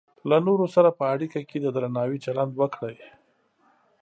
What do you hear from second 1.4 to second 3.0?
کې د درناوي چلند وکړئ.